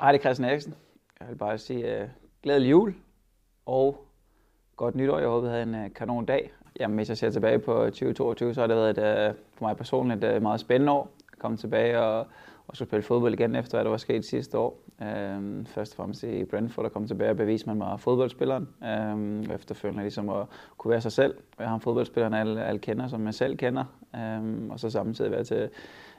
[0.00, 0.74] Hej, det er Christian Eriksen.
[1.20, 2.08] Jeg vil bare sige uh,
[2.42, 2.94] glædelig jul
[3.66, 4.06] og
[4.76, 5.18] godt nytår.
[5.18, 6.52] Jeg håber, I havde en uh, kanon dag.
[6.80, 9.64] Jamen, hvis jeg ser tilbage på øh, 2022, så har det været et, uh, for
[9.64, 11.10] mig personligt et uh, meget spændende år.
[11.32, 12.26] Jeg kom tilbage og,
[12.66, 14.80] og skulle spille fodbold igen efter, hvad der var sket sidste år.
[15.00, 18.68] Uh, først og fremmest i Brentford, der komme tilbage og bevise, at man var fodboldspilleren.
[18.80, 20.46] Uh, efterfølgende ligesom at
[20.78, 21.34] kunne være sig selv.
[21.58, 23.84] Jeg har en fodboldspiller, alle, alle kender, som jeg selv kender.
[24.14, 25.68] Uh, og så samtidig være til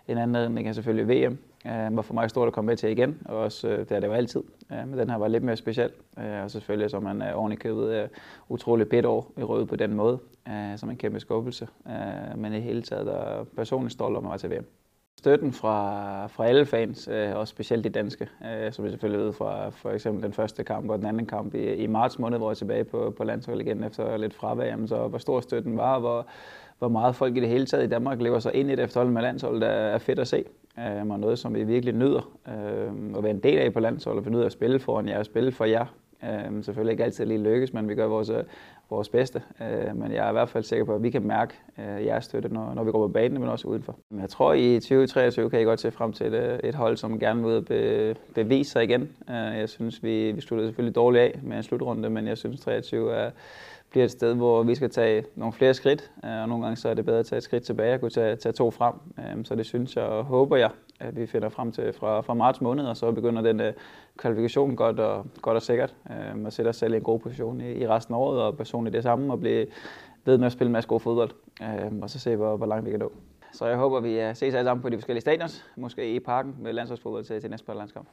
[0.08, 3.22] en anden kan selvfølgelig VM, øh, var for mig stort at komme med til igen,
[3.26, 4.44] og også, øh, det er det jo altid.
[4.72, 7.34] Øh, men den her var lidt mere speciel, øh, og selvfølgelig så man øh, er
[7.34, 8.08] ordentligt købet øh,
[8.50, 11.68] utrolig bedt år i røde på den måde, øh, som en kæmpe skuffelse.
[11.88, 14.66] Øh, men i hele taget er personligt stolt om at være til VM.
[15.18, 19.34] Støtten fra, fra alle fans, øh, også specielt de danske, øh, som vi selvfølgelig ved
[19.34, 22.48] fra for eksempel den første kamp og den anden kamp i, i marts måned, hvor
[22.48, 25.78] jeg er tilbage på, på landsholdet igen efter lidt fravær, jamen, så hvor stor støtten
[25.78, 26.28] var, hvor,
[26.80, 29.14] hvor meget folk i det hele taget i Danmark lever sig ind i det efterhånden
[29.14, 30.44] med landsholdet, er fedt at se.
[30.80, 34.20] Øh, og noget, som vi virkelig nyder øh, at være en del af på landsholdet,
[34.20, 35.86] og nyder at spille foran jer og spille for jer.
[36.24, 38.44] Øh, selvfølgelig ikke altid lige lykkes, men vi gør vores, øh,
[38.90, 39.42] vores bedste.
[39.62, 42.26] Øh, men jeg er i hvert fald sikker på, at vi kan mærke øh, jeres
[42.26, 43.96] støtte, når, når vi går på banen, men også udenfor.
[44.22, 47.20] Jeg tror, i 2023 kan I godt se frem til et, øh, et hold, som
[47.20, 49.02] gerne vil be, bevise sig igen.
[49.30, 52.60] Øh, jeg synes, vi, vi sluttede selvfølgelig dårligt af med en slutrunde, men jeg synes,
[52.60, 53.32] 23 er
[53.90, 56.90] bliver et sted, hvor vi skal tage nogle flere skridt, øh, og nogle gange så
[56.90, 58.94] er det bedre at tage et skridt tilbage og kunne tage, tage to frem.
[59.46, 60.70] Så det synes jeg og håber jeg,
[61.02, 63.74] at vi finder frem til fra, fra marts måned, og så begynder den øh,
[64.18, 67.62] kvalifikation godt og, godt og sikkert, Øh, og sætte os selv i en god position
[67.62, 69.68] i, i resten af året, og personligt det samme, og blive
[70.26, 72.86] ved med at spille en masse god fodbold, øh, og så se, hvor, hvor langt
[72.86, 73.12] vi kan nå.
[73.54, 76.56] Så jeg håber, vi øh, ses alle sammen på de forskellige stadions, måske i parken
[76.60, 78.08] med landsholdsfodbold til, til næste landskamp.